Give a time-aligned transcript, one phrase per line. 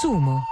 [0.00, 0.44] Sumo,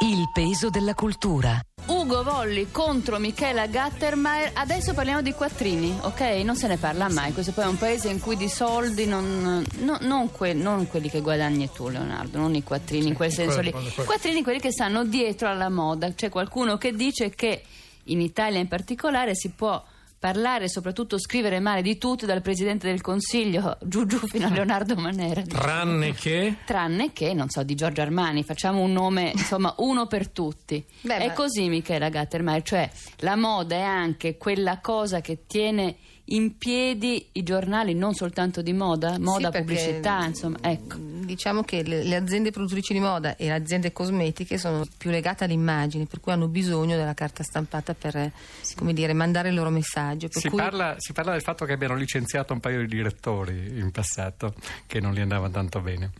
[0.00, 1.60] il peso della cultura.
[1.86, 4.50] Ugo Volli contro Michela Gattermeier.
[4.54, 6.20] Adesso parliamo di quattrini, ok?
[6.42, 7.32] Non se ne parla mai.
[7.32, 9.64] Questo poi è un paese in cui di soldi non.
[9.78, 13.60] no- non, que- non quelli che guadagni tu, Leonardo, non i quattrini in quel senso
[13.60, 13.70] lì.
[13.70, 14.08] quello, quello.
[14.10, 16.12] Quattrini quelli che stanno dietro alla moda.
[16.12, 17.62] C'è qualcuno che dice che
[18.04, 19.80] in Italia in particolare si può
[20.18, 24.50] parlare e soprattutto scrivere male di tutto, dal Presidente del Consiglio giù giù fino a
[24.50, 25.42] Leonardo Manera.
[25.42, 30.28] Tranne che Tranne che, non so, di Giorgio Armani, facciamo un nome, insomma, uno per
[30.28, 30.84] tutti.
[31.02, 35.96] Beh, è ma- così, Michela Gattermeier, cioè la moda è anche quella cosa che tiene
[36.30, 40.96] in piedi i giornali, non soltanto di moda, moda, perché, pubblicità, mm, insomma, ecco.
[40.98, 45.44] Diciamo che le, le aziende produttrici di moda e le aziende cosmetiche sono più legate
[45.44, 48.32] alle immagini, per cui hanno bisogno della carta stampata per
[48.76, 50.28] come dire, mandare il loro messaggio.
[50.28, 53.78] Per si cui parla, si parla del fatto che abbiano licenziato un paio di direttori
[53.78, 54.54] in passato
[54.86, 56.10] che non gli andava tanto bene.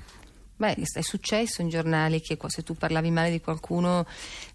[0.58, 4.04] Beh, è successo in giornali che se tu parlavi male di qualcuno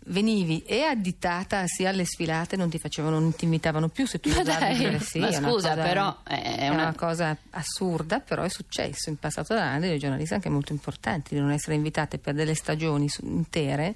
[0.07, 4.27] venivi e additata sia alle sfilate, non ti facevano, non ti invitavano più se tu
[4.35, 5.19] Ma osavi dai, sì.
[5.19, 6.93] ma una scusa, cosa- però, è è una- una...
[6.95, 11.51] cosa assurda, però è successo in passato da dei giornalisti anche molto importanti di non
[11.51, 13.95] essere invitate per delle stagioni intere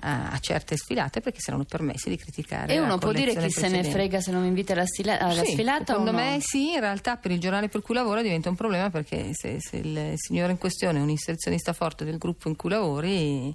[0.00, 2.72] a, a certe sfilate perché si erano permessi di criticare.
[2.72, 3.90] E la uno può dire chi collezione se ne precedente.
[3.98, 6.18] frega se non mi invita alla, stila- alla Sì, sfilata secondo o no?
[6.18, 9.56] me sì, in realtà per il giornale per cui lavora diventa un problema perché se,
[9.60, 13.54] se il signore in questione è un inserzionista forte del gruppo in cui lavori,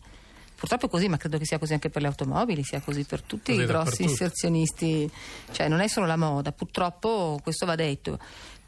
[0.55, 3.21] purtroppo è così, ma credo che sia così anche per le automobili, sia così per
[3.21, 5.09] tutti Così i grossi inserzionisti,
[5.51, 8.17] cioè non è solo la moda, purtroppo questo va detto.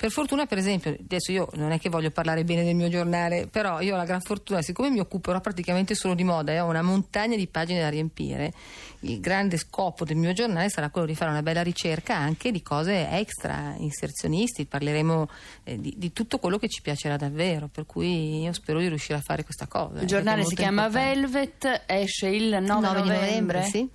[0.01, 3.45] Per fortuna, per esempio, adesso io non è che voglio parlare bene del mio giornale,
[3.45, 6.65] però io ho la gran fortuna, siccome mi occuperò praticamente solo di moda e ho
[6.65, 8.51] una montagna di pagine da riempire,
[9.01, 12.63] il grande scopo del mio giornale sarà quello di fare una bella ricerca anche di
[12.63, 15.29] cose extra, inserzionisti, parleremo
[15.65, 19.19] eh, di, di tutto quello che ci piacerà davvero, per cui io spero di riuscire
[19.19, 19.99] a fare questa cosa.
[20.01, 23.59] Il giornale si chiama Velvet, esce il 9, 9 di novembre.
[23.59, 23.87] novembre, sì.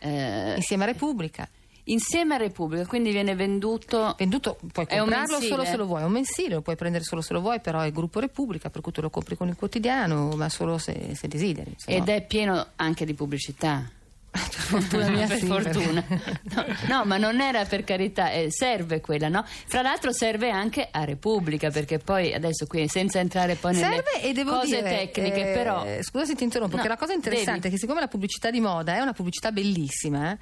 [0.00, 1.48] Eh, insieme a Repubblica.
[1.84, 6.12] Insieme a Repubblica, quindi viene venduto Venduto, puoi comprarlo solo se lo vuoi, è un
[6.12, 9.00] mensile, lo puoi prendere solo se lo vuoi, però è gruppo Repubblica, per cui tu
[9.00, 11.74] lo compri con il quotidiano, ma solo se, se desideri.
[11.76, 13.88] se ed no- è pieno anche di pubblicità.
[14.34, 16.04] per fortuna mia per fortuna.
[16.08, 19.44] No, no, ma non era per carità, eh, serve quella, no?
[19.46, 24.22] Fra l'altro serve anche a Repubblica, perché poi adesso qui senza entrare poi nelle Serve
[24.22, 27.12] e devo cose dire, tecniche, eh, però Scusa se ti interrompo, No, che la cosa
[27.12, 27.68] interessante devi.
[27.68, 30.36] è che siccome la pubblicità di moda è una pubblicità bellissima,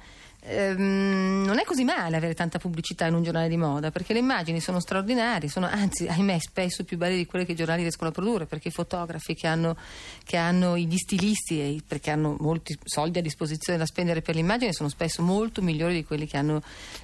[0.45, 4.19] ehm, non è così male avere tanta pubblicità in un giornale di moda, perché le
[4.19, 8.09] immagini sono straordinarie, sono anzi, ahimè, spesso più belle di quelle che i giornali riescono
[8.09, 9.75] a produrre, perché i fotografi che hanno,
[10.23, 14.73] che hanno gli stilisti, e perché hanno molti soldi a disposizione da spendere per l'immagine,
[14.73, 16.61] sono spesso molto migliori di quelli che hanno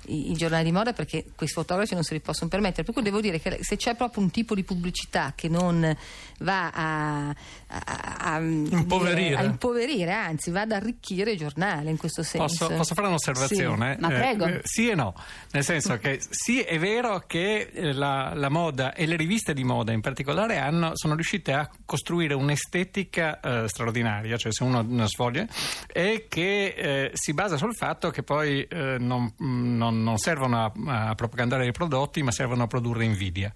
[0.07, 2.83] i, i giornali di moda, perché questi fotografi non se li possono permettere.
[2.83, 5.95] Per cui devo dire che se c'è proprio un tipo di pubblicità che non
[6.39, 7.35] va a, a-
[7.67, 9.35] a- a- Impoverire.
[9.35, 12.65] a impoverire, anzi va ad arricchire il giornale in questo senso.
[12.65, 13.93] Posso, posso fare un'osservazione?
[13.95, 14.45] Sì, ma prego.
[14.45, 15.13] Eh, sì e no,
[15.51, 19.63] nel senso che sì è vero che eh, la, la moda e le riviste di
[19.63, 25.07] moda in particolare hanno, sono riuscite a costruire un'estetica eh, straordinaria, cioè se uno ne
[25.07, 25.45] sfoglia,
[25.87, 31.09] e che eh, si basa sul fatto che poi eh, non, non- non servono a,
[31.09, 33.51] a propagandare i prodotti ma servono a produrre invidia.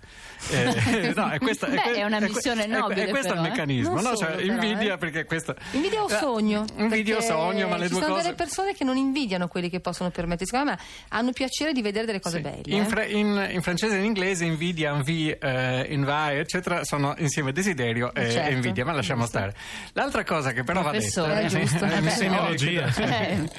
[0.49, 3.45] Eh, no, è, questa, Beh, que- è una missione è nobile, È, questo però, il
[3.45, 3.49] eh.
[3.49, 4.15] meccanismo, no?
[4.15, 4.97] Cioè, invidia eh.
[4.97, 5.55] perché questo...
[5.71, 6.65] Invidia o Eh, sogno?
[6.77, 8.23] Invidia o sogno, ma le ci due sono cose...
[8.25, 10.77] delle persone che non invidiano quelli che possono permettersi, ma
[11.09, 12.41] hanno piacere di vedere delle cose Sì.
[12.43, 12.61] belle.
[12.65, 12.85] In, eh.
[12.85, 18.13] fra- in- in francese e in inglese invidia, envie, eh, envie, eccetera, sono insieme desiderio
[18.13, 18.51] e, Certo.
[18.51, 19.53] invidia, ma lasciamo stare.
[19.93, 21.33] L'altra cosa che però va Professore.
[21.35, 21.45] detta...
[21.45, 21.85] Eh, giusto.
[21.85, 22.93] Eh, regia.
[22.95, 23.49] Eh.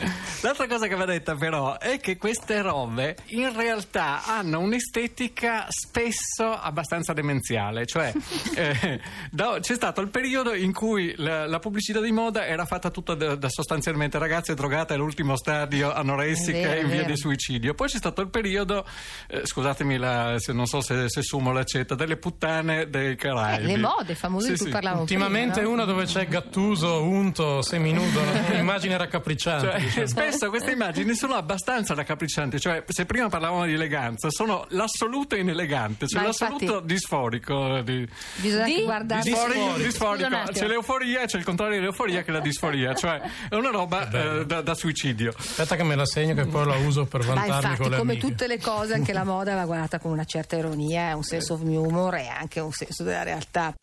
[0.42, 6.50] L'altra cosa che va detta però è che queste robe in realtà hanno un'estetica spesso
[6.50, 8.12] abbastanza demenziale, cioè
[8.56, 9.00] eh,
[9.30, 13.14] da- c'è stato il periodo in cui la, la pubblicità di moda era fatta tutta
[13.14, 18.20] da, da sostanzialmente ragazze drogate all'ultimo stadio anoressiche in via di suicidio, poi c'è stato
[18.20, 18.84] il periodo,
[19.28, 23.66] eh, scusatemi la- se non so se, se Sumo l'accetta, delle puttane dei Eh, Caraibi.
[23.66, 24.72] le mode famose Sì, di cui sì.
[24.72, 25.72] parlavamo Ultimamente prima, no?
[25.74, 28.20] una dove c'è Gattuso, unto, seminudo,
[28.50, 29.70] un'immagine raccapricciante.
[29.70, 30.06] Cioè, diciamo.
[30.06, 36.06] spesso queste immagini sono abbastanza raccapriccianti, cioè se prima parlavamo di eleganza, sono l'assoluto inelegante,
[36.06, 37.80] cioè Ma l'assoluto infatti- disforico.
[37.82, 40.28] Di, Bisogna Di- guardare disforico, disforico.
[40.52, 44.44] C'è l'euforia c'è il contrario dell'euforia che è la disforia, cioè è una roba eh,
[44.46, 45.32] da, da suicidio.
[45.36, 47.96] Aspetta che me la segno che poi la uso per Ma vantarmi infatti, con le
[47.98, 48.26] come amiche.
[48.26, 51.60] tutte le cose, anche la moda va guardata con una certa ironia, un senso of
[51.62, 53.74] humor e anche un senso della realtà.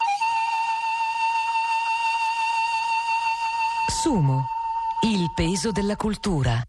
[4.01, 4.47] Sumo,
[5.03, 6.61] il peso della cultura.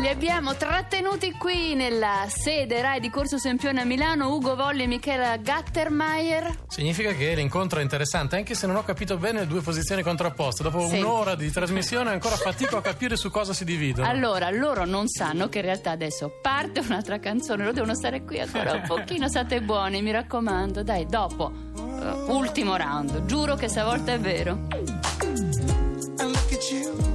[0.00, 4.86] Li abbiamo trattenuti qui nella sede Rai di Corso Sempione a Milano, Ugo Volli e
[4.86, 6.56] Michela Gattermeier.
[6.68, 10.62] Significa che l'incontro è interessante, anche se non ho capito bene le due posizioni contrapposte.
[10.62, 10.98] Dopo Sì.
[11.00, 14.08] un'ora di trasmissione ancora fatico a capire su cosa si dividono.
[14.08, 18.38] Allora, loro non sanno che in realtà adesso parte un'altra canzone, loro devono stare qui
[18.38, 20.84] ancora un pochino, state buoni, mi raccomando.
[20.84, 24.58] Dai, dopo, eh, ultimo round, giuro che stavolta è vero.
[26.20, 27.07] I look at you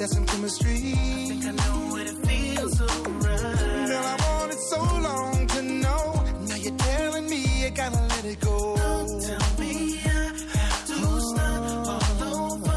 [0.00, 0.70] there's some chemistry.
[0.70, 3.86] I think I know what it feels so right.
[3.90, 6.24] Girl, I wanted so long to know.
[6.48, 8.76] Now you're telling me I gotta let it go.
[8.76, 12.72] Don't tell me I have to start all over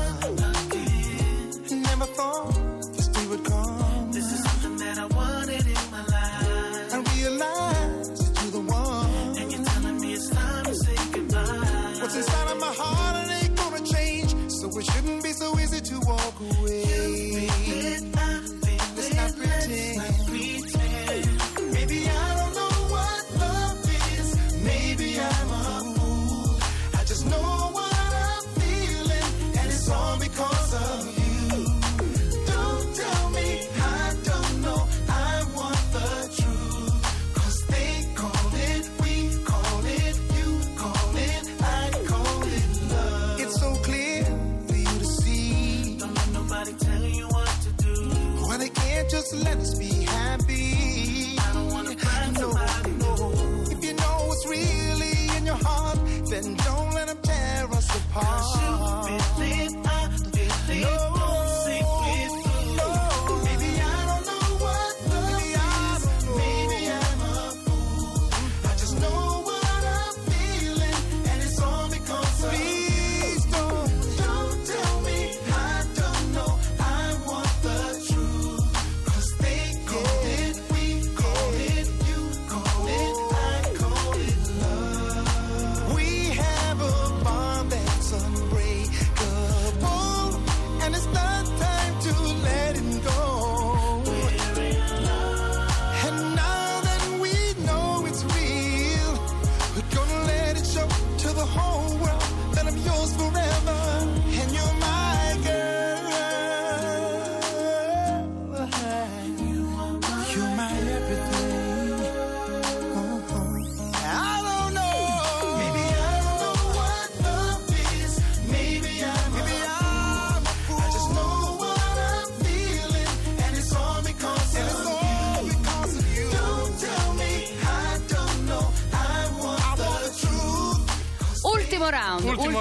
[0.68, 1.82] again.
[1.82, 4.12] Never thought this day would come.
[4.12, 6.94] This is something that I wanted in my life.
[6.94, 9.38] I realize that you're the one.
[9.40, 12.00] And you're telling me it's time to say goodbye.
[12.02, 14.52] What's inside of my heart it ain't gonna change.
[14.52, 16.83] So it shouldn't be so easy to walk away.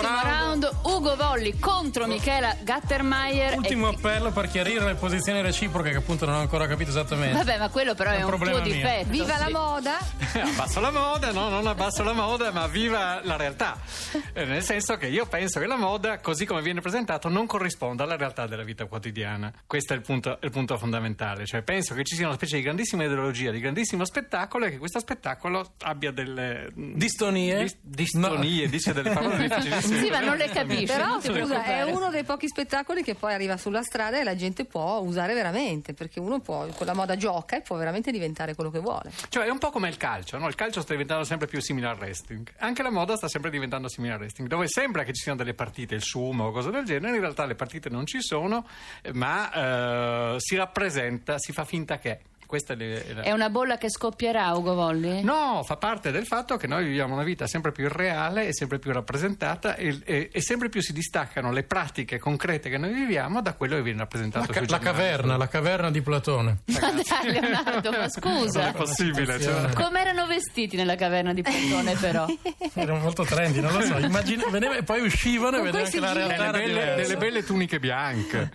[0.00, 0.31] Round,
[1.32, 3.56] Volli contro Michela Gattermeier.
[3.56, 7.38] Ultimo E- appello per chiarire le posizioni reciproche che appunto non ho ancora capito esattamente.
[7.38, 8.74] Vabbè, ma quello però È è un un, problema tuo mio.
[8.74, 9.08] difetto.
[9.08, 9.52] Viva la sì.
[9.52, 9.98] moda!
[10.44, 13.80] abbasso la moda, no, non abbasso la moda, ma viva la realtà.
[14.34, 18.04] Eh, nel senso che io penso che la moda, così come viene presentato, non corrisponda
[18.04, 19.50] alla realtà della vita quotidiana.
[19.66, 21.46] Questo è il punto, il punto fondamentale.
[21.46, 24.76] Cioè, penso che ci sia una specie di grandissima ideologia, di grandissimo spettacolo e che
[24.76, 27.62] questo spettacolo abbia delle Distonie?
[27.62, 30.02] dis- distonie, dice delle parole difficilissime.
[30.02, 30.84] Sì, ma non le capisci.
[30.84, 34.64] Però scusa, è uno dei pochi spettacoli che poi arriva sulla strada e la gente
[34.64, 38.70] può usare veramente, perché uno può, con la moda gioca e può veramente diventare quello
[38.70, 39.10] che vuole.
[39.28, 40.48] Cioè, è un po' come il calcio, no?
[40.48, 42.50] Il calcio sta diventando sempre più simile al wrestling.
[42.58, 45.54] Anche la moda sta sempre diventando simile al wrestling, dove sembra che ci siano delle
[45.54, 48.66] partite, il sumo o cose del genere, in realtà le partite non ci sono,
[49.12, 52.20] ma eh, si rappresenta, si fa finta che.
[52.52, 55.22] Questa è la- È una bolla che scoppierà, Ugo Volli?
[55.22, 58.78] No, fa parte del fatto che noi viviamo una vita sempre più irreale e sempre
[58.78, 63.40] più rappresentata e, e- e sempre più si distaccano le pratiche concrete che noi viviamo
[63.40, 66.58] da quello che viene rappresentato La, ca- sui la caverna, la caverna di Platone.
[66.66, 68.72] Ma dai, Leonardo, ma Non è scusa.
[68.72, 69.40] possibile.
[69.40, 72.26] cioè- Come erano vestiti nella caverna di Platone, però?
[72.74, 73.96] Era molto trendy, non lo so.
[73.96, 74.44] Immagina,
[74.76, 77.78] e poi uscivano e Con vedevano che la realtà delle era belle, delle belle tuniche
[77.80, 78.52] bianche.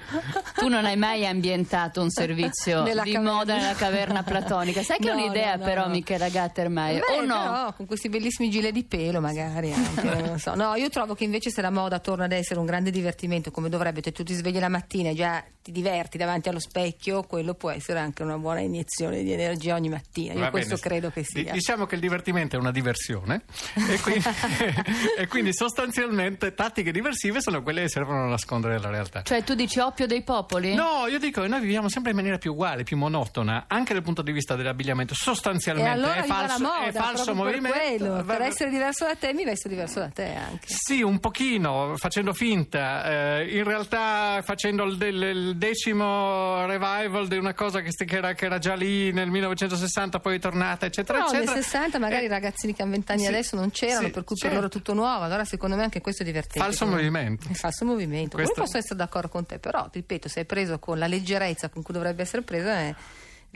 [0.55, 3.33] Tu non hai mai ambientato un servizio Nella di caverna.
[3.33, 3.85] moda nella caverna
[4.23, 4.83] platonica.
[4.83, 5.91] Sai che è No, un'idea, no, no, però, no.
[5.91, 7.03] Michela Gattermeier?
[7.07, 7.41] Beh, o no?
[7.41, 10.55] però, con questi bellissimi gilet di pelo, magari anche, non lo so.
[10.55, 13.69] No, io trovo che invece se la moda torna ad essere un grande divertimento, come
[13.69, 17.53] dovrebbe, cioè tu ti svegli la mattina e già ti diverti davanti allo specchio, quello
[17.53, 20.33] può essere anche una buona iniezione di energia ogni mattina.
[20.33, 20.87] Io Va questo bene.
[20.87, 21.51] credo che sia.
[21.51, 23.41] diciamo che il divertimento è una diversione
[23.89, 24.23] e quindi,
[25.17, 29.21] e quindi sostanzialmente tattiche diversive sono quelle che servono a nascondere la realtà.
[29.23, 30.73] Cioè, tu dici oppio dei popoli?
[30.73, 34.03] No, io dico che noi viviamo sempre in maniera più uguale, più monotona, anche dal
[34.03, 38.05] punto di vista dell'abbigliamento, sostanzialmente allora è falso, moda, è falso proprio per movimento.
[38.07, 38.23] quello.
[38.23, 40.65] Per essere diverso da te mi vesto diverso da te anche.
[40.67, 43.39] Sì, un pochino, facendo finta.
[43.39, 48.33] Eh, in realtà facendo il, del- il decimo revival di una cosa che, che era,
[48.33, 51.61] che era già lì nel 1960, poi è tornata, eccetera, No, nel eccetera.
[51.61, 54.35] 60 magari Eh, i ragazzini che hanno vent'anni sì, adesso non c'erano, sì, per cui
[54.35, 54.53] certo.
[54.55, 55.23] per loro tutto nuovo.
[55.23, 56.59] Allora secondo me anche questo è divertente.
[56.59, 57.47] Falso Come- movimento.
[57.49, 58.35] È falso movimento.
[58.37, 61.81] Questo- posso essere d'accordo con te, però ripeto, se è preso con la leggerezza con
[61.83, 62.93] cui dovrebbe essere preso, è-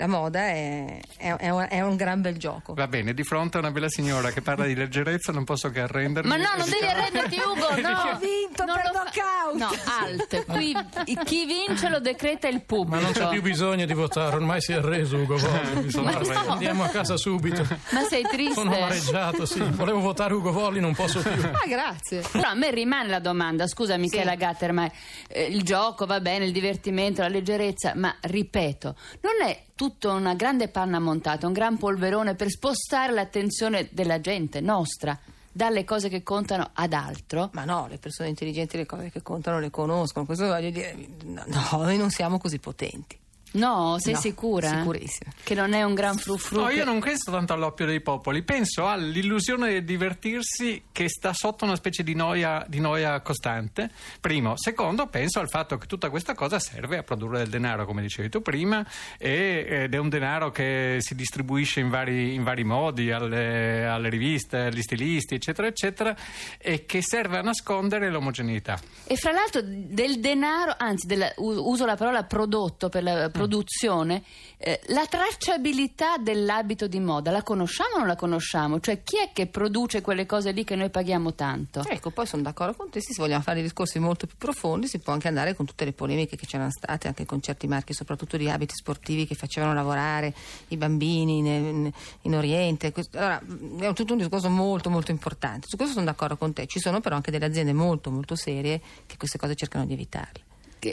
[0.02, 2.74] la moda è, è- è un, è un gran bel gioco.
[2.74, 5.82] Va bene, di fronte a una bella signora che parla di leggerezza non posso che
[5.82, 6.28] arrendermi.
[6.28, 7.90] Ma no, non devi arrenderti Ugo, no.
[8.12, 9.56] Ho vinto Non per fa- knockout.
[9.56, 10.46] No, alt.
[10.46, 10.76] Qui
[11.24, 12.96] chi vince lo decreta il pubblico.
[12.96, 15.84] Ma non c'è più bisogno di votare, ormai si è arreso Ugo Volli.
[15.84, 16.52] mi sono Ma no.
[16.54, 17.64] Andiamo a casa subito.
[17.92, 18.54] Ma sei triste?
[18.56, 19.60] Sono amareggiato, sì.
[19.62, 21.30] Volevo votare Ugo Volli, non posso più.
[21.62, 22.24] Ah, grazie.
[22.32, 24.90] Però a me rimane la domanda, scusa Michela Gatter, ma
[25.28, 29.60] eh, il gioco va bene, il divertimento, la leggerezza, ma ripeto, non è
[29.92, 35.18] tutta una grande panna montata, un gran polverone per spostare l'attenzione della gente nostra
[35.52, 37.50] dalle cose che contano ad altro?
[37.54, 40.26] Ma no, le persone intelligenti le cose che contano le conoscono.
[40.26, 40.96] Questo voglio dire.
[41.26, 43.20] No, noi non siamo così potenti.
[43.54, 44.70] No, sei No, sicura?
[44.70, 45.32] sicurissima.
[45.44, 46.62] Che non è un gran frufru?
[46.62, 51.34] No, che- io non penso tanto all'oppio dei popoli, penso all'illusione di divertirsi che sta
[51.34, 53.90] sotto una specie di noia, di noia costante.
[54.20, 54.54] Primo.
[54.56, 58.30] Secondo, penso al fatto che tutta questa cosa serve a produrre del denaro, come dicevi
[58.30, 58.86] tu prima,
[59.18, 64.10] e- ed è un denaro che si distribuisce in vari, in vari modi alle, alle
[64.10, 66.16] riviste, agli stilisti, eccetera, eccetera,
[66.58, 68.80] e che serve a nascondere l'omogeneità.
[69.06, 74.24] E fra l'altro del denaro, anzi della- u- uso la parola prodotto per la produzione,
[74.58, 78.80] eh, la tracciabilità dell'abito di moda la conosciamo o non la conosciamo?
[78.80, 81.84] Cioè chi è che produce quelle cose lì che noi paghiamo tanto?
[81.88, 85.14] Ecco, poi sono d'accordo con te, se vogliamo fare discorsi molto più profondi si può
[85.14, 88.50] anche andare con tutte le polemiche che c'erano state, anche con certi marchi, soprattutto di
[88.50, 90.34] abiti sportivi che facevano lavorare
[90.70, 92.92] i bambini in, in Oriente.
[92.92, 93.42] Questo- Allora,
[93.80, 97.00] è tutto un discorso molto molto importante, su questo sono d'accordo con te, ci sono
[97.02, 100.50] però anche delle aziende molto molto serie che queste cose cercano di evitarle.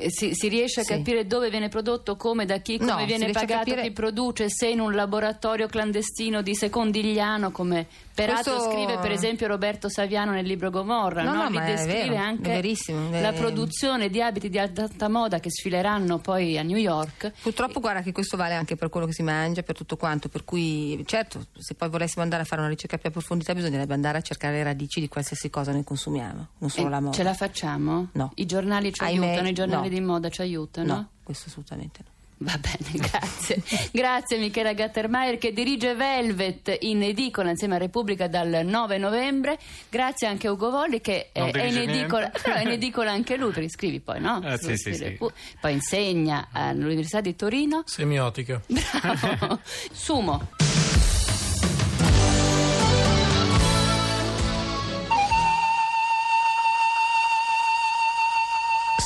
[0.09, 0.92] Si, si riesce a Sì.
[0.92, 4.68] capire dove viene prodotto, come, da chi, come No, viene pagato, capire- chi produce, se
[4.68, 7.87] in un laboratorio clandestino di secondigliano, come
[8.26, 11.48] peraltro Questo- scrive per esempio Roberto Saviano nel libro Gomorra, No, no?
[11.48, 16.18] no, descrive vero, anche verissimo, la è- produzione di abiti di alta moda che sfileranno
[16.18, 17.32] poi a New York.
[17.42, 20.44] Purtroppo guarda che questo vale anche per quello che si mangia, per tutto quanto, per
[20.44, 24.20] cui certo se poi volessimo andare a fare una ricerca più approfondita bisognerebbe andare a
[24.20, 27.12] cercare le radici di qualsiasi cosa noi consumiamo, non solo Eh, la moda.
[27.16, 28.08] Ce la facciamo?
[28.12, 28.32] No.
[28.34, 29.94] I giornali ci Ahimè, aiutano, i giornali no.
[29.94, 30.94] di moda ci aiutano?
[30.94, 32.10] No, questo assolutamente no.
[32.40, 33.62] Va bene, grazie.
[33.90, 39.59] grazie Michela Gattermeier che dirige Velvet in edicola insieme a Repubblica dal 9 novembre.
[39.88, 43.50] Grazie anche a Ugo Volli che è, in edicola, però è in edicola anche lui
[43.50, 44.40] perché scrivi poi, no?
[44.45, 45.18] Ah, sì, sì, sì.
[45.61, 47.83] Poi insegna all'Università di Torino.
[47.87, 48.61] Semiotica.
[48.66, 49.61] Bravo.
[49.90, 50.49] Sumo.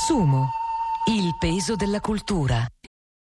[0.04, 0.50] Sumo,
[1.06, 2.66] il peso della cultura.